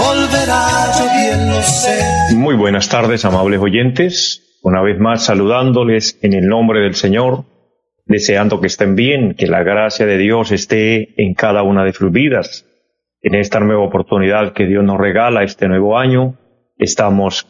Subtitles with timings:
[0.00, 2.40] volverá, yo bien.
[2.40, 4.58] Muy buenas tardes, amables oyentes.
[4.62, 7.44] Una vez más saludándoles en el nombre del Señor,
[8.06, 12.10] deseando que estén bien, que la gracia de Dios esté en cada una de sus
[12.10, 12.66] vidas.
[13.22, 16.38] En esta nueva oportunidad que Dios nos regala este nuevo año,
[16.78, 17.46] estamos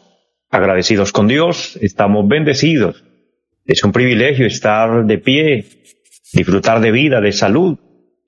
[0.49, 3.03] agradecidos con Dios, estamos bendecidos.
[3.65, 5.65] Es un privilegio estar de pie,
[6.33, 7.77] disfrutar de vida, de salud,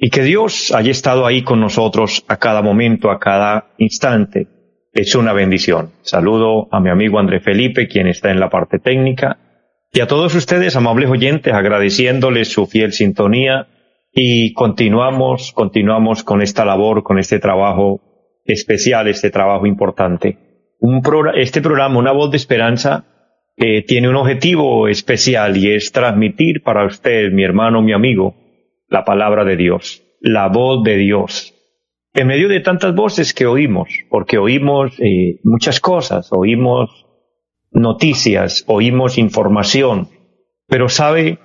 [0.06, 4.48] y que Dios haya estado ahí con nosotros a cada momento, a cada instante
[4.92, 5.92] es una bendición.
[6.02, 9.38] Saludo a mi amigo André Felipe, quien está en la parte técnica,
[9.94, 13.68] y a todos ustedes, amables oyentes, agradeciéndoles su fiel sintonía
[14.12, 18.02] y continuamos, continuamos con esta labor, con este trabajo
[18.44, 20.38] especial, este trabajo importante.
[21.36, 23.06] Este programa, Una Voz de Esperanza,
[23.56, 28.42] eh, tiene un objetivo especial y es transmitir para usted, mi hermano, mi amigo,
[28.94, 31.55] la palabra de Dios, la voz de Dios,
[32.13, 37.08] en medio de tantas voces que oímos, porque oímos eh, muchas cosas, oímos
[37.71, 40.09] noticias, oímos información,
[40.67, 41.39] pero sabe,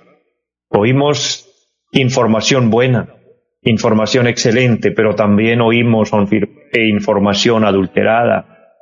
[0.69, 1.49] oímos
[1.91, 3.15] información buena,
[3.63, 8.75] información excelente, pero también oímos eh, información adulterada,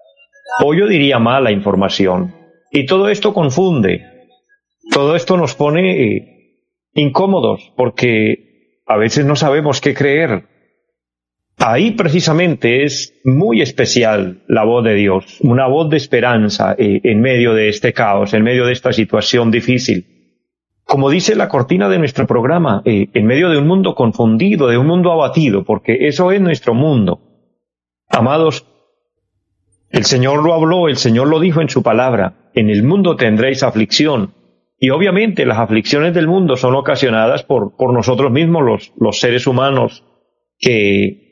[0.62, 2.36] o yo diría mala información.
[2.70, 4.02] Y todo esto confunde,
[4.92, 6.60] todo esto nos pone eh,
[6.96, 8.47] incómodos, porque
[8.88, 10.44] a veces no sabemos qué creer,
[11.60, 17.20] Ahí precisamente es muy especial la voz de Dios, una voz de esperanza eh, en
[17.20, 20.06] medio de este caos, en medio de esta situación difícil.
[20.84, 24.78] Como dice la cortina de nuestro programa, eh, en medio de un mundo confundido, de
[24.78, 27.22] un mundo abatido, porque eso es nuestro mundo.
[28.08, 28.68] Amados,
[29.90, 33.64] el Señor lo habló, el Señor lo dijo en su palabra, en el mundo tendréis
[33.64, 34.36] aflicción.
[34.80, 39.48] Y obviamente las aflicciones del mundo son ocasionadas por, por nosotros mismos, los, los seres
[39.48, 40.04] humanos,
[40.60, 41.28] que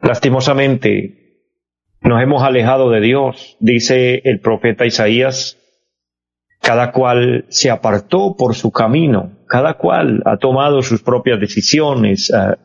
[0.00, 1.42] Lastimosamente,
[2.02, 5.58] nos hemos alejado de Dios, dice el profeta Isaías,
[6.60, 12.58] cada cual se apartó por su camino, cada cual ha tomado sus propias decisiones, ha,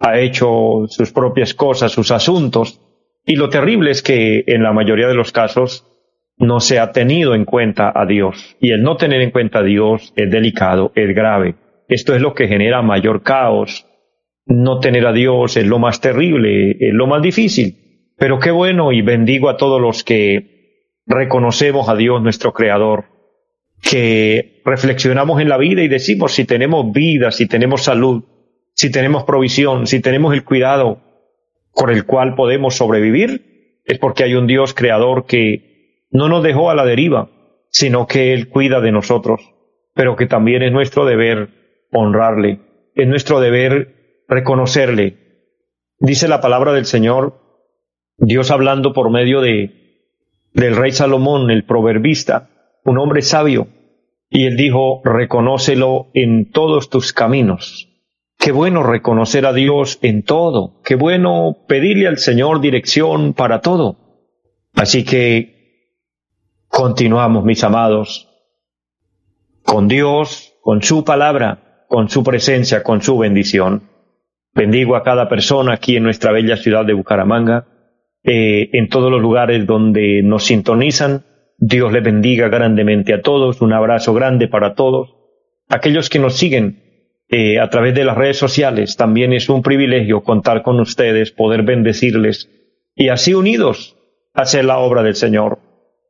[0.00, 2.80] ha hecho sus propias cosas, sus asuntos,
[3.26, 5.86] y lo terrible es que en la mayoría de los casos
[6.36, 9.62] no se ha tenido en cuenta a Dios, y el no tener en cuenta a
[9.62, 11.56] Dios es delicado, es grave.
[11.88, 13.86] Esto es lo que genera mayor caos,
[14.46, 18.12] no tener a Dios es lo más terrible, es lo más difícil.
[18.16, 23.06] Pero qué bueno y bendigo a todos los que reconocemos a Dios nuestro Creador,
[23.82, 28.24] que reflexionamos en la vida y decimos si tenemos vida, si tenemos salud,
[28.74, 31.00] si tenemos provisión, si tenemos el cuidado
[31.74, 35.73] por el cual podemos sobrevivir, es porque hay un Dios creador que
[36.14, 37.28] no nos dejó a la deriva,
[37.70, 39.52] sino que Él cuida de nosotros,
[39.94, 41.48] pero que también es nuestro deber
[41.92, 42.60] honrarle,
[42.94, 45.18] es nuestro deber reconocerle.
[45.98, 47.40] Dice la palabra del Señor,
[48.16, 49.98] Dios hablando por medio de,
[50.52, 52.48] del rey Salomón, el proverbista,
[52.84, 53.66] un hombre sabio,
[54.30, 57.88] y él dijo, reconócelo en todos tus caminos.
[58.38, 63.96] Qué bueno reconocer a Dios en todo, qué bueno pedirle al Señor dirección para todo.
[64.74, 65.53] Así que
[66.74, 68.28] continuamos, mis amados,
[69.62, 73.88] con Dios, con su palabra, con su presencia, con su bendición.
[74.52, 77.68] Bendigo a cada persona aquí en nuestra bella ciudad de Bucaramanga,
[78.24, 81.24] eh, en todos los lugares donde nos sintonizan.
[81.58, 83.60] Dios les bendiga grandemente a todos.
[83.60, 85.14] Un abrazo grande para todos.
[85.68, 86.82] Aquellos que nos siguen
[87.28, 91.62] eh, a través de las redes sociales, también es un privilegio contar con ustedes, poder
[91.62, 92.50] bendecirles
[92.96, 93.96] y así unidos
[94.34, 95.60] hacer la obra del Señor,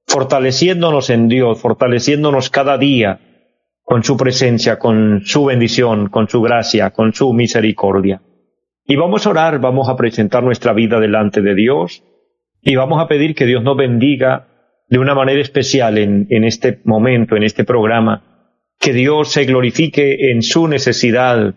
[0.06, 3.21] fortaleciéndonos en Dios, fortaleciéndonos cada día
[3.83, 8.23] con su presencia, con su bendición, con su gracia, con su misericordia.
[8.87, 12.03] Y vamos a orar, vamos a presentar nuestra vida delante de Dios
[12.62, 14.49] y vamos a pedir que Dios nos bendiga
[14.89, 20.31] de una manera especial en, en este momento, en este programa, que Dios se glorifique
[20.31, 21.55] en su necesidad.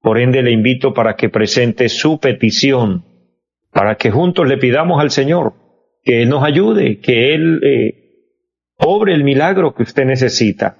[0.00, 3.04] Por ende le invito para que presente su petición,
[3.72, 5.61] para que juntos le pidamos al Señor
[6.02, 8.02] que Él nos ayude, que Él eh,
[8.78, 10.76] obre el milagro que usted necesita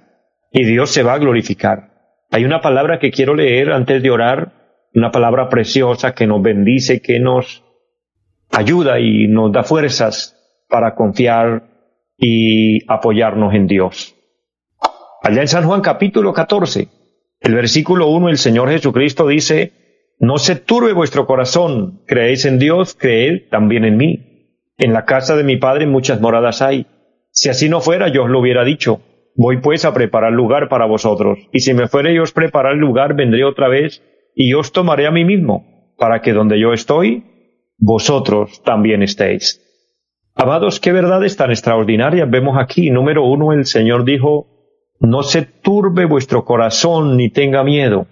[0.51, 1.93] y Dios se va a glorificar.
[2.31, 4.53] Hay una palabra que quiero leer antes de orar
[4.95, 7.65] una palabra preciosa que nos bendice, que nos
[8.51, 10.37] ayuda y nos da fuerzas
[10.69, 11.65] para confiar
[12.19, 14.15] y apoyarnos en Dios.
[15.23, 16.89] Allá en San Juan capítulo 14,
[17.41, 19.73] el versículo 1, el Señor Jesucristo dice,
[20.19, 24.32] no se turbe vuestro corazón, creéis en Dios, creed también en mí.
[24.83, 26.87] En la casa de mi Padre muchas moradas hay.
[27.31, 29.01] Si así no fuera, yo os lo hubiera dicho.
[29.37, 33.15] Voy pues a preparar lugar para vosotros, y si me fuere yo os preparar lugar,
[33.15, 34.03] vendré otra vez,
[34.35, 37.23] y os tomaré a mí mismo, para que donde yo estoy,
[37.79, 39.61] vosotros también estéis.
[40.35, 42.91] Amados, qué verdades tan extraordinarias vemos aquí.
[42.91, 44.49] Número uno, el Señor dijo,
[44.99, 48.09] no se turbe vuestro corazón ni tenga miedo.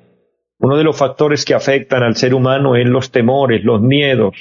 [0.60, 4.36] Uno de los factores que afectan al ser humano es los temores, los miedos.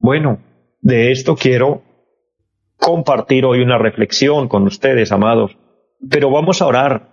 [0.00, 0.40] Bueno,
[0.88, 1.82] de esto quiero
[2.78, 5.58] compartir hoy una reflexión con ustedes, amados.
[6.08, 7.10] Pero vamos a orar,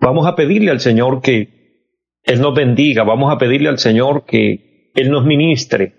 [0.00, 1.92] vamos a pedirle al Señor que
[2.24, 5.94] Él nos bendiga, vamos a pedirle al Señor que Él nos ministre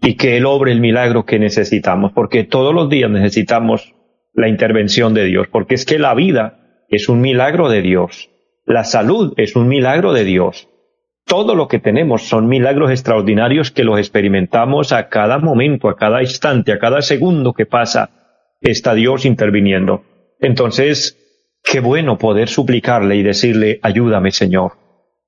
[0.00, 3.92] y que Él obre el milagro que necesitamos, porque todos los días necesitamos
[4.32, 8.30] la intervención de Dios, porque es que la vida es un milagro de Dios,
[8.64, 10.68] la salud es un milagro de Dios,
[11.30, 16.22] todo lo que tenemos son milagros extraordinarios que los experimentamos a cada momento, a cada
[16.22, 18.10] instante, a cada segundo que pasa,
[18.60, 20.02] está Dios interviniendo.
[20.40, 21.16] Entonces,
[21.62, 24.72] qué bueno poder suplicarle y decirle, ayúdame Señor.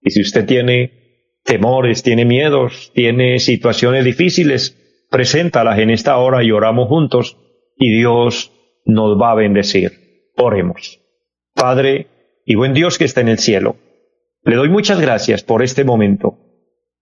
[0.01, 6.51] Y si usted tiene temores, tiene miedos, tiene situaciones difíciles, preséntalas en esta hora y
[6.51, 7.39] oramos juntos
[7.77, 8.51] y Dios
[8.85, 9.93] nos va a bendecir.
[10.37, 10.99] Oremos.
[11.55, 12.09] Padre
[12.45, 13.77] y buen Dios que está en el cielo,
[14.45, 16.39] le doy muchas gracias por este momento.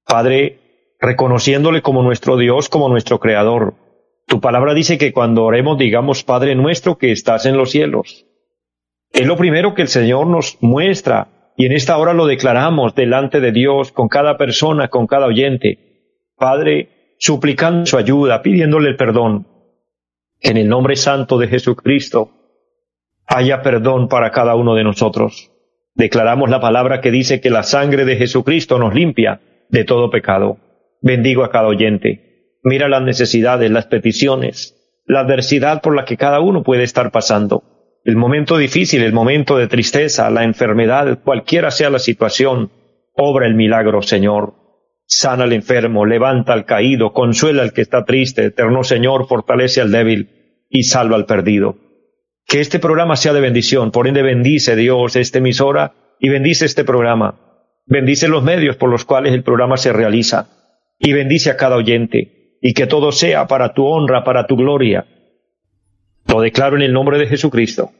[0.06, 3.75] Padre, reconociéndole como nuestro Dios, como nuestro Creador.
[4.26, 8.26] Tu palabra dice que cuando oremos digamos, Padre nuestro que estás en los cielos.
[9.10, 13.40] Es lo primero que el Señor nos muestra y en esta hora lo declaramos delante
[13.40, 16.25] de Dios, con cada persona, con cada oyente.
[16.37, 19.46] Padre, suplicando su ayuda, pidiéndole el perdón.
[20.40, 22.31] En el nombre santo de Jesucristo
[23.26, 25.50] haya perdón para cada uno de nosotros.
[26.00, 30.56] Declaramos la palabra que dice que la sangre de Jesucristo nos limpia de todo pecado.
[31.02, 32.56] Bendigo a cada oyente.
[32.64, 37.64] Mira las necesidades, las peticiones, la adversidad por la que cada uno puede estar pasando
[38.02, 42.70] el momento difícil, el momento de tristeza, la enfermedad, cualquiera sea la situación,
[43.12, 44.55] obra el milagro, Señor.
[45.05, 49.93] Sana al enfermo, levanta al caído, consuela al que está triste, eterno Señor, fortalece al
[49.93, 51.89] débil y salva al perdido.
[52.50, 56.82] Que este programa sea de bendición, por ende bendice Dios esta emisora y bendice este
[56.82, 57.38] programa.
[57.87, 60.49] Bendice los medios por los cuales el programa se realiza
[60.99, 65.06] y bendice a cada oyente y que todo sea para tu honra, para tu gloria
[66.26, 67.93] lo declaro en el nombre de Jesucristo.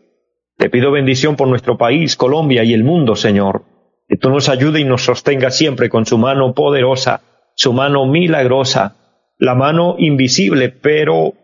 [0.57, 3.65] Te pido bendición por nuestro país, Colombia y el mundo, Señor.
[4.09, 7.23] Que tú nos ayude y nos sostenga siempre con su mano poderosa,
[7.55, 8.97] su mano milagrosa,
[9.39, 11.35] la mano invisible pero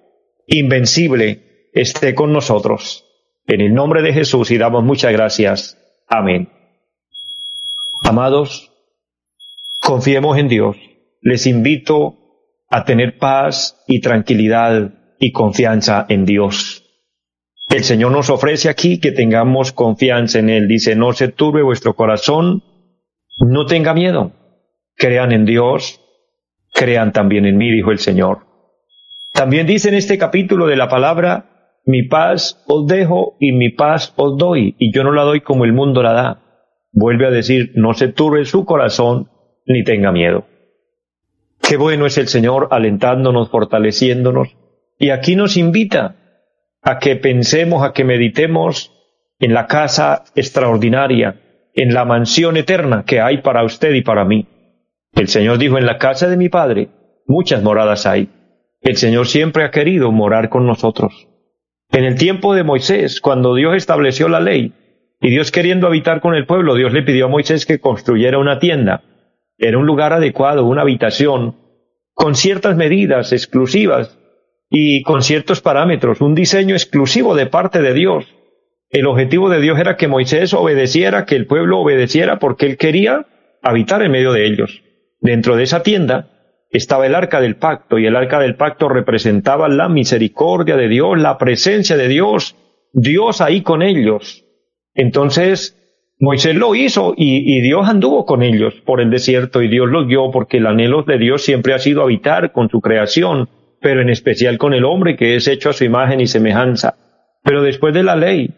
[0.47, 1.46] invencible
[1.77, 3.05] esté con nosotros.
[3.47, 5.79] En el nombre de Jesús y damos muchas gracias.
[6.09, 6.49] Amén.
[8.03, 8.73] Amados,
[9.81, 10.77] confiemos en Dios.
[11.21, 12.17] Les invito
[12.71, 16.83] a tener paz y tranquilidad y confianza en Dios.
[17.69, 20.69] El Señor nos ofrece aquí que tengamos confianza en Él.
[20.69, 22.63] Dice, no se turbe vuestro corazón,
[23.39, 24.33] no tenga miedo.
[24.97, 26.01] Crean en Dios,
[26.73, 28.47] crean también en mí, dijo el Señor.
[29.35, 31.56] También dice en este capítulo de la palabra,
[31.87, 35.65] mi paz os dejo y mi paz os doy, y yo no la doy como
[35.65, 36.43] el mundo la da.
[36.93, 39.31] Vuelve a decir, no se turbe su corazón,
[39.67, 40.47] ni tenga miedo.
[41.63, 44.57] Qué bueno es el Señor alentándonos, fortaleciéndonos,
[44.99, 46.17] y aquí nos invita
[46.83, 48.93] a que pensemos, a que meditemos
[49.39, 51.41] en la casa extraordinaria,
[51.75, 54.47] en la mansión eterna que hay para usted y para mí.
[55.13, 56.89] El Señor dijo, en la casa de mi Padre
[57.27, 58.29] muchas moradas hay.
[58.81, 61.29] El Señor siempre ha querido morar con nosotros.
[61.91, 64.73] En el tiempo de Moisés, cuando Dios estableció la ley,
[65.21, 68.59] y Dios queriendo habitar con el pueblo, Dios le pidió a Moisés que construyera una
[68.59, 69.03] tienda.
[69.59, 71.57] Era un lugar adecuado, una habitación,
[72.13, 74.19] con ciertas medidas exclusivas
[74.69, 78.27] y con ciertos parámetros, un diseño exclusivo de parte de Dios.
[78.91, 83.27] El objetivo de Dios era que Moisés obedeciera, que el pueblo obedeciera, porque él quería
[83.63, 84.83] habitar en medio de ellos.
[85.21, 86.36] Dentro de esa tienda
[86.71, 91.19] estaba el arca del pacto, y el arca del pacto representaba la misericordia de Dios,
[91.19, 92.57] la presencia de Dios,
[92.93, 94.45] Dios ahí con ellos.
[94.95, 95.77] Entonces,
[96.19, 100.31] Moisés lo hizo y, Dios anduvo con ellos por el desierto y Dios los guió
[100.31, 103.51] porque el anhelo de Dios siempre ha sido habitar con su creación,
[103.83, 106.97] pero en especial con el hombre que es hecho a su imagen y semejanza.
[107.45, 108.51] Pero después de la ley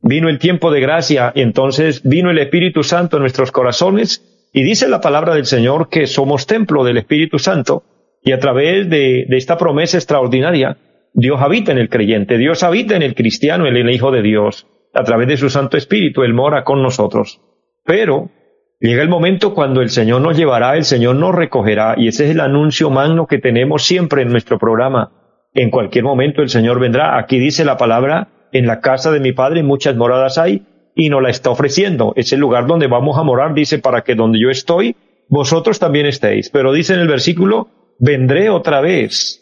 [0.00, 4.62] vino el tiempo de gracia y entonces vino el Espíritu Santo en nuestros corazones y
[4.62, 7.84] dice la palabra del Señor que somos templo del Espíritu Santo
[8.22, 10.76] y a través de, esta promesa extraordinaria
[11.14, 14.66] Dios habita en el creyente, Dios habita en el cristiano, en el Hijo de Dios.
[14.94, 17.40] A través de su Santo Espíritu, Él mora con nosotros.
[17.84, 18.30] Pero
[18.78, 22.32] llega el momento cuando el Señor nos llevará, el Señor nos recogerá, y ese es
[22.32, 25.12] el anuncio magno que tenemos siempre en nuestro programa.
[25.54, 27.18] En cualquier momento el Señor vendrá.
[27.18, 31.22] Aquí dice la palabra, en la casa de mi Padre muchas moradas hay, y nos
[31.22, 32.12] la está ofreciendo.
[32.16, 34.96] Es el lugar donde vamos a morar, dice, para que donde yo estoy,
[35.28, 36.50] vosotros también estéis.
[36.50, 37.68] Pero dice en el versículo,
[37.98, 39.40] vendré otra vez.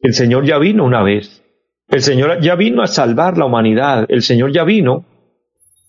[0.00, 1.42] El Señor ya vino una vez.
[1.88, 4.06] El Señor ya vino a salvar la humanidad.
[4.08, 5.04] El Señor ya vino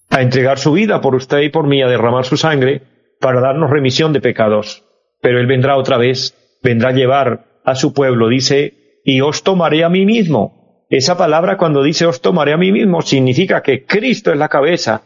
[0.10, 2.82] a entregar su vida por usted y por mí, a derramar su sangre
[3.20, 4.84] para darnos remisión de pecados.
[5.22, 9.84] Pero Él vendrá otra vez, vendrá a llevar a su pueblo, dice, y os tomaré
[9.84, 10.63] a mí mismo
[10.98, 15.02] esa palabra cuando dice os tomaré a mí mismo significa que Cristo es la cabeza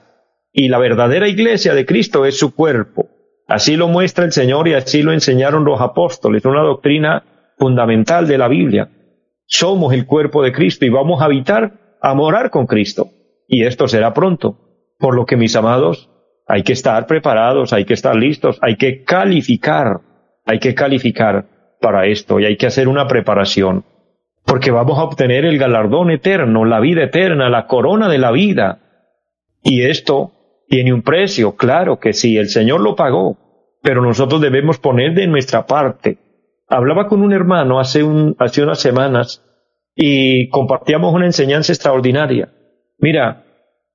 [0.51, 3.07] y la verdadera iglesia de Cristo es su cuerpo.
[3.47, 7.23] Así lo muestra el Señor y así lo enseñaron los apóstoles, una doctrina
[7.57, 8.89] fundamental de la Biblia.
[9.45, 13.07] Somos el cuerpo de Cristo y vamos a habitar, a morar con Cristo.
[13.47, 14.57] Y esto será pronto.
[14.99, 16.09] Por lo que, mis amados,
[16.47, 20.01] hay que estar preparados, hay que estar listos, hay que calificar,
[20.45, 21.45] hay que calificar
[21.79, 23.85] para esto y hay que hacer una preparación
[24.47, 28.79] porque vamos a obtener el galardón eterno, la vida eterna, la corona de la vida.
[29.61, 30.31] Y esto
[30.69, 33.37] tiene un precio, claro que sí, el Señor lo pagó,
[33.83, 36.17] pero nosotros debemos poner de nuestra parte.
[36.69, 39.43] Hablaba con un hermano hace, un, hace unas semanas
[39.93, 42.49] y compartíamos una enseñanza extraordinaria.
[42.99, 43.43] Mira,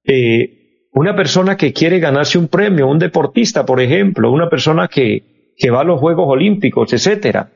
[0.05, 5.55] eh, una persona que quiere ganarse un premio, un deportista, por ejemplo, una persona que,
[5.57, 7.49] que va a los Juegos Olímpicos, etcétera,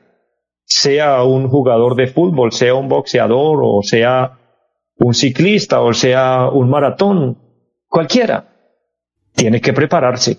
[0.67, 4.33] sea un jugador de fútbol, sea un boxeador o sea
[4.97, 7.37] un ciclista o sea un maratón,
[7.87, 8.49] cualquiera,
[9.33, 10.37] tiene que prepararse.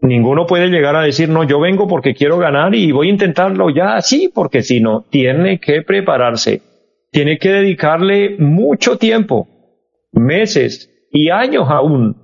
[0.00, 3.70] Ninguno puede llegar a decir, no, yo vengo porque quiero ganar y voy a intentarlo
[3.70, 6.60] ya así, porque si no, tiene que prepararse.
[7.12, 9.46] Tiene que dedicarle mucho tiempo,
[10.10, 12.16] meses y años aún.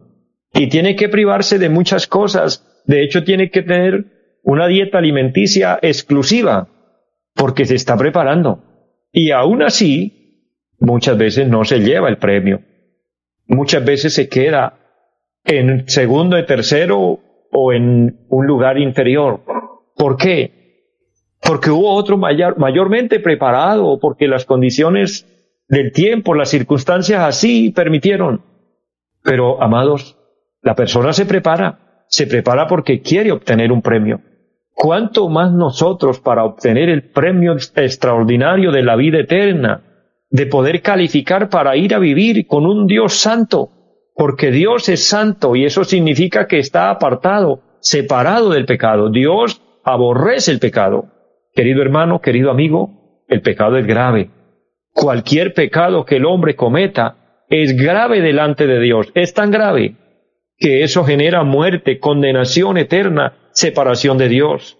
[0.54, 2.82] Y tiene que privarse de muchas cosas.
[2.86, 4.06] De hecho, tiene que tener
[4.42, 6.66] una dieta alimenticia exclusiva
[7.38, 8.64] porque se está preparando.
[9.12, 12.60] Y aún así, muchas veces no se lleva el premio.
[13.46, 14.78] Muchas veces se queda
[15.44, 17.20] en segundo y tercero
[17.52, 19.40] o en un lugar inferior.
[19.96, 20.58] ¿Por qué?
[21.40, 25.24] Porque hubo otro mayor, mayormente preparado, porque las condiciones
[25.68, 28.42] del tiempo, las circunstancias así permitieron.
[29.22, 30.18] Pero, amados,
[30.60, 34.20] la persona se prepara, se prepara porque quiere obtener un premio.
[34.80, 39.82] ¿Cuánto más nosotros para obtener el premio extraordinario de la vida eterna,
[40.30, 43.70] de poder calificar para ir a vivir con un Dios santo?
[44.14, 49.10] Porque Dios es santo y eso significa que está apartado, separado del pecado.
[49.10, 51.06] Dios aborrece el pecado.
[51.52, 54.30] Querido hermano, querido amigo, el pecado es grave.
[54.94, 59.08] Cualquier pecado que el hombre cometa es grave delante de Dios.
[59.16, 59.96] Es tan grave
[60.56, 64.78] que eso genera muerte, condenación eterna separación de Dios.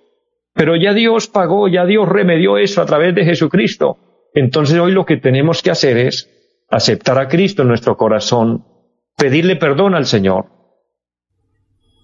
[0.55, 3.99] Pero ya Dios pagó, ya Dios remedió eso a través de Jesucristo.
[4.35, 6.31] Entonces hoy lo que tenemos que hacer es
[6.71, 8.65] aceptar a Cristo en nuestro corazón,
[9.17, 10.47] pedirle perdón al Señor,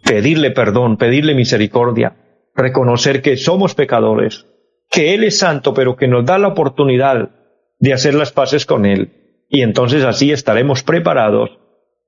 [0.05, 2.17] pedirle perdón, pedirle misericordia,
[2.57, 4.47] reconocer que somos pecadores,
[4.91, 7.31] que Él es santo, pero que nos da la oportunidad
[7.79, 9.47] de hacer las paces con Él.
[9.49, 11.57] Y entonces así estaremos preparados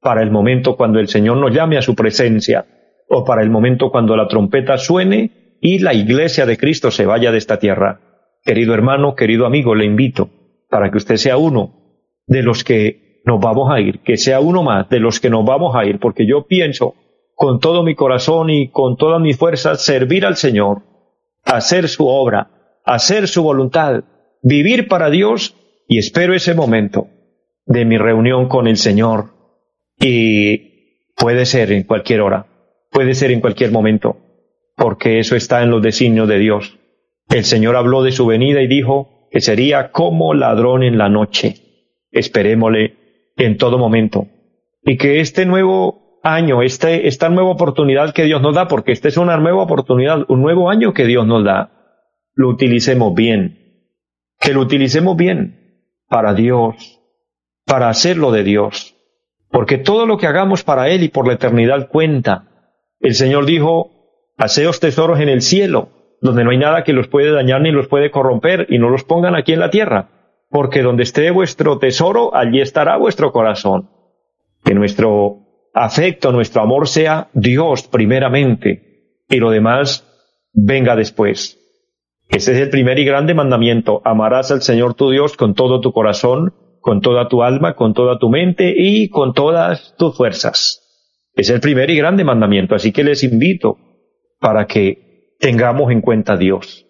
[0.00, 2.66] para el momento cuando el Señor nos llame a su presencia
[3.08, 7.32] o para el momento cuando la trompeta suene y la iglesia de Cristo se vaya
[7.32, 8.00] de esta tierra.
[8.44, 10.30] Querido hermano, querido amigo, le invito
[10.68, 14.62] para que usted sea uno de los que nos vamos a ir, que sea uno
[14.62, 16.94] más de los que nos vamos a ir, porque yo pienso
[17.34, 20.82] con todo mi corazón y con todas mis fuerzas servir al Señor,
[21.44, 24.04] hacer su obra, hacer su voluntad,
[24.42, 25.54] vivir para Dios
[25.88, 27.08] y espero ese momento
[27.66, 29.30] de mi reunión con el Señor
[30.00, 32.46] y puede ser en cualquier hora
[32.90, 34.16] puede ser en cualquier momento,
[34.76, 36.78] porque eso está en los designios de Dios.
[37.28, 41.56] El Señor habló de su venida y dijo que sería como ladrón en la noche.
[42.12, 42.94] Esperémosle
[43.36, 44.26] en todo momento.
[44.82, 49.08] Y que este nuevo año, este, esta nueva oportunidad que Dios nos da, porque esta
[49.08, 51.70] es una nueva oportunidad, un nuevo año que Dios nos da,
[52.34, 53.92] lo utilicemos bien.
[54.38, 57.00] Que lo utilicemos bien para Dios,
[57.64, 58.94] para hacerlo de Dios.
[59.50, 62.55] Porque todo lo que hagamos para Él y por la eternidad cuenta.
[63.06, 63.92] El Señor dijo,
[64.36, 67.86] haceos tesoros en el cielo, donde no hay nada que los puede dañar ni los
[67.86, 70.08] puede corromper, y no los pongan aquí en la tierra,
[70.50, 73.90] porque donde esté vuestro tesoro, allí estará vuestro corazón.
[74.64, 75.36] Que nuestro
[75.72, 80.04] afecto, nuestro amor sea Dios primeramente, y lo demás
[80.52, 81.60] venga después.
[82.28, 84.02] Ese es el primer y grande mandamiento.
[84.04, 88.18] Amarás al Señor tu Dios con todo tu corazón, con toda tu alma, con toda
[88.18, 90.82] tu mente y con todas tus fuerzas.
[91.36, 92.74] Es el primer y grande mandamiento.
[92.74, 93.78] Así que les invito
[94.40, 96.86] para que tengamos en cuenta a Dios.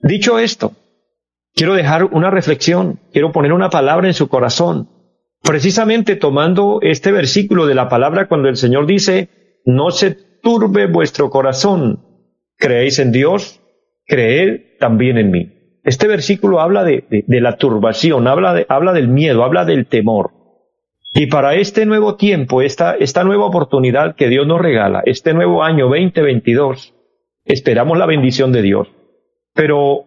[0.00, 0.72] Dicho esto,
[1.54, 4.88] quiero dejar una reflexión, quiero poner una palabra en su corazón,
[5.42, 10.12] precisamente tomando este versículo de la palabra cuando el Señor dice, no se
[10.42, 12.04] turbe vuestro corazón,
[12.56, 13.60] creéis en Dios,
[14.06, 15.50] creed también en mí.
[15.84, 20.43] Este versículo habla de, la turbación, habla, de, habla del miedo, habla del temor.
[21.16, 25.62] Y para este nuevo tiempo, esta, esta nueva oportunidad que Dios nos regala, este nuevo
[25.62, 26.92] año 2022,
[27.44, 28.88] esperamos la bendición de Dios.
[29.54, 30.06] Pero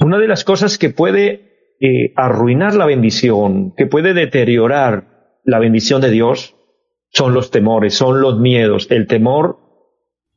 [0.00, 6.00] una de las cosas que puede eh, arruinar la bendición, que puede deteriorar la bendición
[6.00, 6.56] de Dios,
[7.10, 8.88] son los temores, son los miedos.
[8.90, 9.58] El temor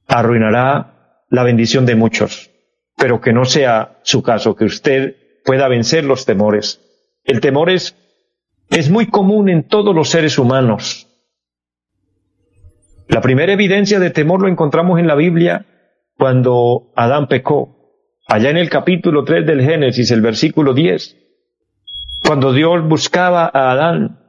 [0.07, 2.51] arruinará la bendición de muchos,
[2.95, 6.81] pero que no sea su caso, que usted pueda vencer los temores.
[7.23, 7.95] El temor es
[8.69, 11.07] es muy común en todos los seres humanos.
[13.07, 15.65] La primera evidencia de temor lo encontramos en la Biblia
[16.17, 17.93] cuando Adán pecó,
[18.27, 21.15] allá en el capítulo 3 del Génesis, el versículo 10,
[22.25, 24.19] cuando Dios buscaba a Adán,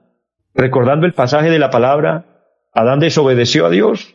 [0.55, 4.15] recordando el pasaje de la palabra, Adán desobedeció a Dios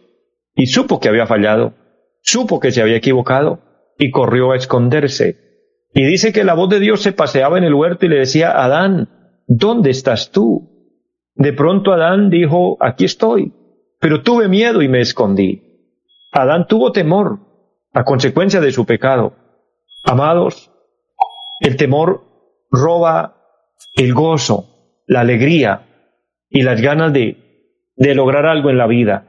[0.56, 1.74] y supo que había fallado,
[2.22, 3.60] supo que se había equivocado
[3.98, 5.38] y corrió a esconderse.
[5.94, 8.52] Y dice que la voz de Dios se paseaba en el huerto y le decía,
[8.52, 9.10] Adán,
[9.48, 10.70] ¿dónde estás tú?
[11.36, 13.54] De pronto Adán dijo, aquí estoy,
[14.00, 15.62] pero tuve miedo y me escondí.
[16.32, 17.40] Adán tuvo temor
[17.94, 19.36] a consecuencia de su pecado.
[20.04, 20.72] Amados,
[21.60, 22.24] el temor
[22.72, 23.44] roba
[23.96, 25.88] el gozo, la alegría
[26.50, 27.38] y las ganas de,
[27.96, 29.28] lograr algo en la vida.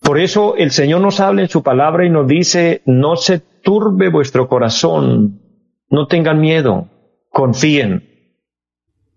[0.00, 4.10] Por eso el Señor nos habla en su palabra y nos dice, no se turbe
[4.10, 5.40] vuestro corazón,
[5.88, 6.88] no tengan miedo,
[7.30, 8.11] confíen,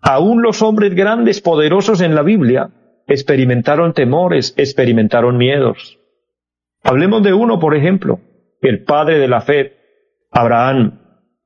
[0.08, 2.70] Aún los hombres grandes, poderosos en la Biblia,
[3.08, 5.98] experimentaron temores, experimentaron miedos.
[6.84, 8.20] Hablemos de uno, por ejemplo,
[8.62, 9.74] el padre de la fe,
[10.30, 11.00] Abraham,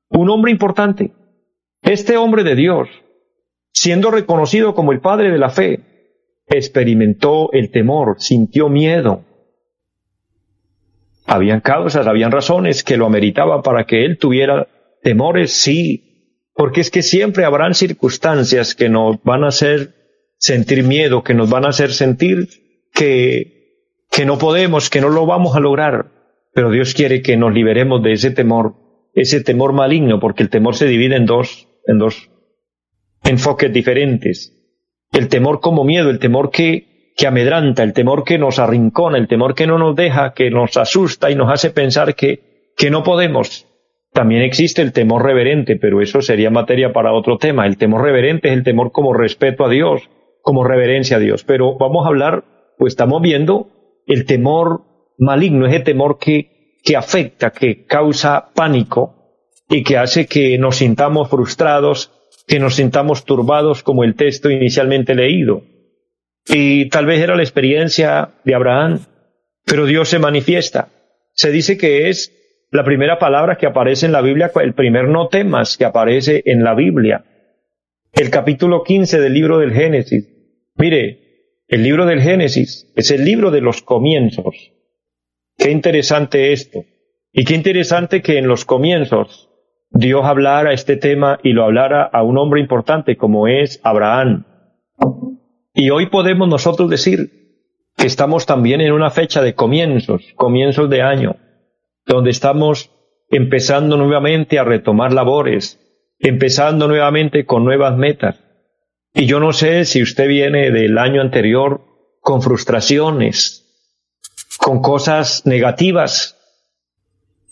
[0.10, 1.14] un hombre importante.
[1.84, 2.90] Este hombre de Dios,
[3.72, 5.80] siendo reconocido como el padre de la fe,
[6.48, 9.24] experimentó el temor, sintió miedo.
[11.26, 14.68] Habían causas, habían razones que lo ameritaban para que él tuviera
[15.02, 16.09] temores, sí,
[16.60, 19.94] porque es que siempre habrán circunstancias que nos van a hacer
[20.38, 22.50] sentir miedo, que nos van a hacer sentir
[22.94, 26.12] que, que no podemos, que no lo vamos a lograr.
[26.54, 28.74] Pero Dios quiere que nos liberemos de ese temor,
[29.14, 32.30] ese temor maligno, porque el temor se divide en dos, en dos
[33.24, 34.54] enfoques diferentes.
[35.14, 39.30] El temor como miedo, el temor que, que amedranta, el temor que nos arrincona, el
[39.30, 43.02] temor que no nos deja, que nos asusta y nos hace pensar que, que no
[43.02, 43.66] podemos,
[44.20, 47.66] también existe el temor reverente, pero eso sería materia para otro tema.
[47.66, 50.10] El temor reverente es el temor como respeto a Dios,
[50.42, 51.46] como reverencia a Dios.
[51.46, 52.44] Pero vamos a hablar,
[52.78, 53.70] pues estamos viendo
[54.08, 54.82] el temor
[55.18, 59.16] maligno, ese temor que, que afecta, que causa pánico
[59.70, 62.12] y que hace que nos sintamos frustrados,
[62.46, 65.64] que nos sintamos turbados como el texto inicialmente leído.
[66.46, 69.00] Y tal vez era la experiencia de Abraham,
[69.64, 70.90] pero Dios se manifiesta.
[71.36, 72.34] Se dice que es
[72.72, 76.64] la primera palabra que aparece en la Biblia, el primer no temas que aparece en
[76.64, 77.26] la Biblia.
[78.14, 80.30] El capítulo 15 del libro del Génesis.
[80.76, 84.74] Mire, el libro del Génesis es el libro de los comienzos.
[85.58, 86.86] Qué interesante esto.
[87.32, 89.50] Y qué interesante que en los comienzos
[89.90, 94.46] Dios hablara este tema y lo hablara a un hombre importante como es Abraham.
[95.74, 97.32] Y hoy podemos nosotros decir
[97.98, 101.36] que estamos también en una fecha de comienzos, comienzos de año
[102.10, 102.90] donde estamos
[103.30, 105.80] empezando nuevamente a retomar labores,
[106.18, 108.36] empezando nuevamente con nuevas metas.
[109.14, 111.82] Y yo no sé si usted viene del año anterior
[112.20, 113.64] con frustraciones,
[114.58, 116.36] con cosas negativas,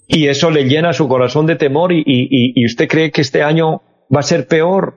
[0.07, 3.81] y eso le llena su corazón de temor y, y, usted cree que este año
[4.13, 4.95] va a ser peor.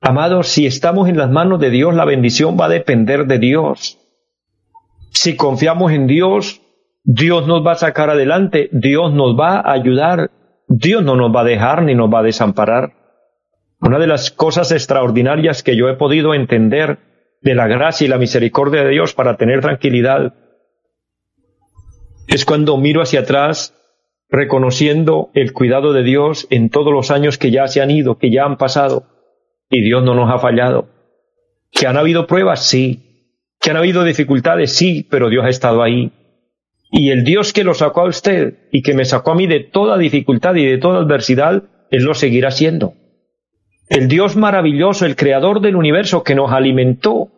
[0.00, 3.98] Amados, si estamos en las manos de Dios, la bendición va a depender de Dios.
[5.12, 6.62] Si confiamos en Dios,
[7.02, 10.30] Dios nos va a sacar adelante, Dios nos va a ayudar,
[10.68, 12.92] Dios no nos va a dejar ni nos va a desamparar.
[13.80, 16.98] Una de las cosas extraordinarias que yo he podido entender
[17.40, 20.34] de la gracia y la misericordia de Dios para tener tranquilidad
[22.28, 23.74] es cuando miro hacia atrás
[24.28, 28.30] reconociendo el cuidado de Dios en todos los años que ya se han ido, que
[28.30, 29.06] ya han pasado,
[29.68, 30.88] y Dios no nos ha fallado.
[31.72, 33.32] Que han habido pruebas, sí.
[33.60, 36.12] Que han habido dificultades, sí, pero Dios ha estado ahí.
[36.90, 39.60] Y el Dios que lo sacó a usted y que me sacó a mí de
[39.60, 42.94] toda dificultad y de toda adversidad, Él lo seguirá siendo.
[43.88, 47.28] El Dios maravilloso, el creador del universo que nos alimentó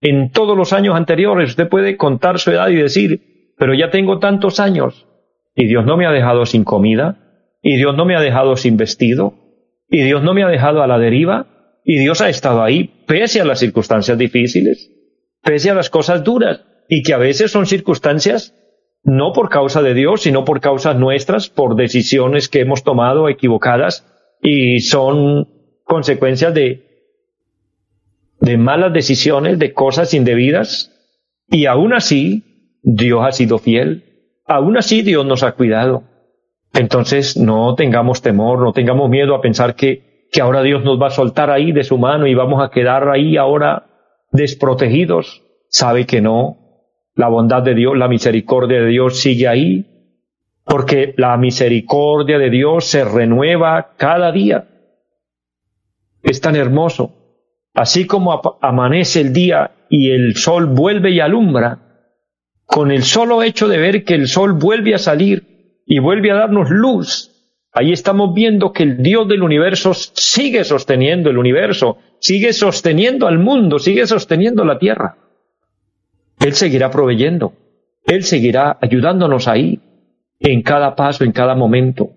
[0.00, 1.50] en todos los años anteriores.
[1.50, 5.08] Usted puede contar su edad y decir, pero ya tengo tantos años
[5.58, 7.18] y Dios no me ha dejado sin comida,
[7.62, 9.34] y Dios no me ha dejado sin vestido,
[9.90, 13.40] y Dios no me ha dejado a la deriva, y Dios ha estado ahí pese
[13.40, 14.92] a las circunstancias difíciles,
[15.42, 18.54] pese a las cosas duras, y que a veces son circunstancias
[19.04, 24.06] no por causa de Dios, sino por causas nuestras, por decisiones que hemos tomado equivocadas,
[24.42, 25.48] y son
[25.84, 26.88] consecuencias de
[28.40, 30.92] de malas decisiones, de cosas indebidas,
[31.48, 36.04] y aún así Dios ha sido fiel, aún así Dios nos ha cuidado.
[36.74, 41.08] Entonces no tengamos temor, no tengamos miedo a pensar que, que ahora Dios nos va
[41.08, 43.86] a soltar ahí de su mano y vamos a quedar ahí ahora
[44.30, 45.42] desprotegidos.
[45.68, 46.57] Sabe que no.
[47.18, 49.84] La bondad de Dios, la misericordia de Dios sigue ahí,
[50.64, 54.68] porque la misericordia de Dios se renueva cada día.
[56.22, 57.18] Es tan hermoso
[57.78, 61.78] así como amanece el día y el sol vuelve y alumbra,
[62.64, 66.34] con el solo hecho de ver que el sol vuelve a salir y vuelve a
[66.34, 67.30] darnos luz,
[67.72, 73.38] ahí estamos viendo que el Dios del universo sigue sosteniendo el universo, sigue sosteniendo al
[73.38, 75.27] mundo, sigue sosteniendo la tierra.
[76.40, 77.52] Él seguirá proveyendo,
[78.06, 79.80] Él seguirá ayudándonos ahí,
[80.40, 82.10] en cada paso, en cada momento.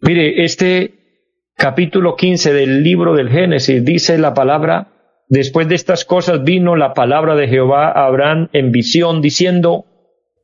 [0.00, 0.94] Mire, este
[1.56, 4.92] capítulo 15 del libro del Génesis dice la palabra,
[5.28, 9.84] después de estas cosas vino la palabra de Jehová a Abraham en visión diciendo,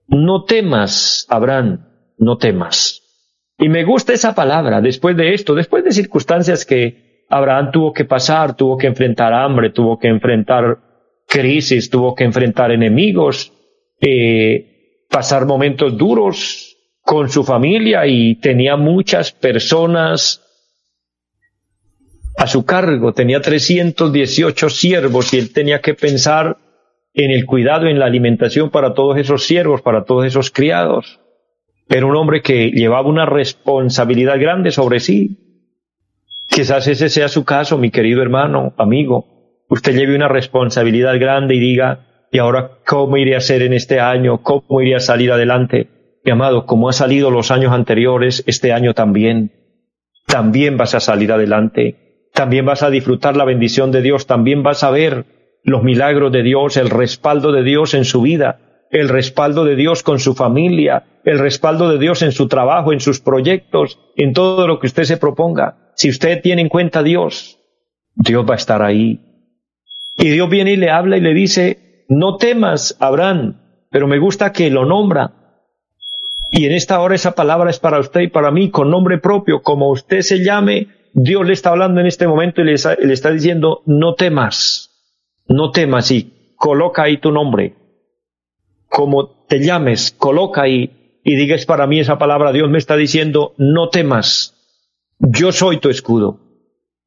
[0.08, 1.86] no temas, Abraham,
[2.18, 3.02] no temas.
[3.58, 8.04] Y me gusta esa palabra, después de esto, después de circunstancias que Abraham tuvo que
[8.04, 10.78] pasar, tuvo que enfrentar hambre, tuvo que enfrentar
[11.36, 13.52] crisis, tuvo que enfrentar enemigos,
[14.00, 20.42] eh, pasar momentos duros con su familia y tenía muchas personas
[22.38, 26.56] a su cargo, tenía 318 siervos y él tenía que pensar
[27.12, 31.20] en el cuidado, en la alimentación para todos esos siervos, para todos esos criados.
[31.86, 35.36] Era un hombre que llevaba una responsabilidad grande sobre sí.
[36.48, 39.35] Quizás ese sea su caso, mi querido hermano, amigo.
[39.68, 44.00] Usted lleve una responsabilidad grande y diga, ¿y ahora cómo iré a hacer en este
[44.00, 44.42] año?
[44.42, 45.88] ¿Cómo iré a salir adelante?
[46.24, 49.52] Mi amado, como ha salido los años anteriores, este año también.
[50.26, 54.84] También vas a salir adelante también vas a disfrutar la bendición de Dios, también vas
[54.84, 55.24] a ver
[55.64, 60.02] los milagros de Dios, el respaldo de Dios en su vida, el respaldo de Dios
[60.02, 64.68] con su familia, el respaldo de Dios en su trabajo, en sus proyectos, en todo
[64.68, 65.92] lo que usted se proponga.
[65.96, 67.58] Si usted tiene en cuenta a Dios,
[68.14, 69.25] Dios va a estar ahí.
[70.16, 74.52] Y Dios viene y le habla y le dice, no temas, Abraham, pero me gusta
[74.52, 75.32] que lo nombra.
[76.50, 79.62] Y en esta hora esa palabra es para usted y para mí, con nombre propio,
[79.62, 83.82] como usted se llame, Dios le está hablando en este momento y le está, diciendo,
[83.86, 84.90] no temas,
[85.48, 87.74] no temas y coloca ahí tu nombre.
[88.88, 92.52] Como te llames, coloca ahí y digas para mí esa palabra.
[92.52, 94.54] Dios me está diciendo, no temas,
[95.18, 96.45] yo soy tu escudo.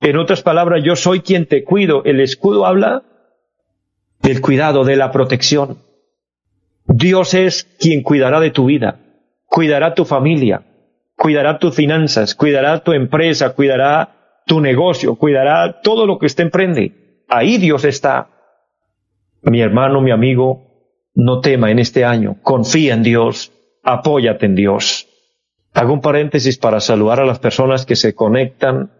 [0.02, 2.04] En otras palabras, yo soy quien te cuido.
[2.06, 3.04] El escudo habla
[4.22, 5.80] del cuidado, de la protección.
[6.86, 9.00] Dios es quien cuidará de tu vida,
[9.46, 10.64] cuidará tu familia,
[11.16, 17.24] cuidará tus finanzas, cuidará tu empresa, cuidará tu negocio, cuidará todo lo que usted emprende.
[17.28, 18.30] Ahí Dios está.
[19.44, 20.70] Mi hermano, mi amigo,
[21.14, 23.52] no tema en este año, confía en Dios,
[23.84, 25.08] apóyate en Dios.
[25.74, 28.92] Hago un paréntesis para saludar a las personas que se conectan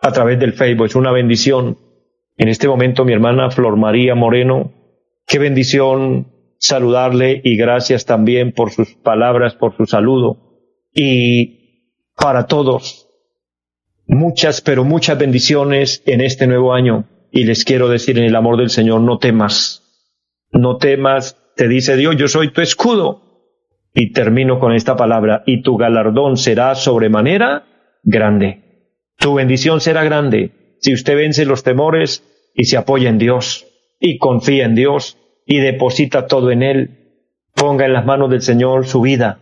[0.00, 0.86] a través del Facebook.
[0.86, 1.78] Es una bendición.
[2.36, 4.72] En este momento mi hermana Flor María Moreno,
[5.26, 10.38] qué bendición saludarle y gracias también por sus palabras, por su saludo.
[10.92, 11.60] Y
[12.16, 13.08] para todos.
[14.06, 17.08] Muchas, pero muchas bendiciones en este nuevo año.
[17.30, 19.84] Y les quiero decir en el amor del Señor, no temas.
[20.52, 23.22] No temas, te dice Dios, yo soy tu escudo.
[23.94, 27.64] Y termino con esta palabra, y tu galardón será sobremanera
[28.04, 28.69] grande.
[29.20, 33.66] Tu bendición será grande si usted vence los temores y se apoya en Dios
[34.00, 37.26] y confía en Dios y deposita todo en Él.
[37.54, 39.38] Ponga en las manos del Señor su vida,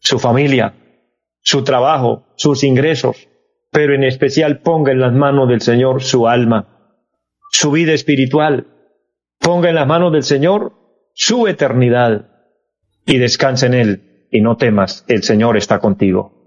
[0.00, 0.74] su familia,
[1.40, 3.28] su trabajo, sus ingresos,
[3.70, 7.00] pero en especial ponga en las manos del Señor su alma,
[7.50, 8.66] su vida espiritual,
[9.40, 10.74] ponga en las manos del Señor
[11.14, 12.28] su eternidad
[13.06, 16.37] y descanse en Él y no temas, el Señor está contigo.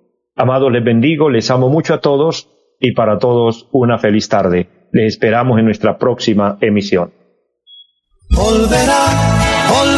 [0.42, 2.50] Amados, les bendigo, les amo mucho a todos
[2.80, 4.88] y para todos una feliz tarde.
[4.92, 7.12] Les esperamos en nuestra próxima emisión.